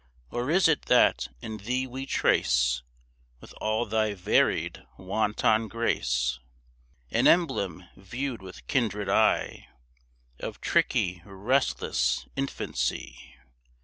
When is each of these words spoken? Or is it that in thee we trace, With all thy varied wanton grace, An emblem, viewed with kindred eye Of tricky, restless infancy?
Or 0.31 0.49
is 0.49 0.67
it 0.67 0.85
that 0.87 1.27
in 1.41 1.57
thee 1.57 1.85
we 1.85 2.07
trace, 2.07 2.81
With 3.39 3.53
all 3.61 3.85
thy 3.85 4.15
varied 4.15 4.83
wanton 4.97 5.67
grace, 5.67 6.39
An 7.11 7.27
emblem, 7.27 7.87
viewed 7.95 8.41
with 8.41 8.65
kindred 8.65 9.09
eye 9.09 9.67
Of 10.39 10.59
tricky, 10.59 11.21
restless 11.23 12.25
infancy? 12.35 13.35